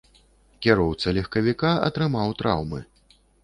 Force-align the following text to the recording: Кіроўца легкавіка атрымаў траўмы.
Кіроўца 0.65 1.13
легкавіка 1.19 1.77
атрымаў 1.91 2.37
траўмы. 2.43 2.85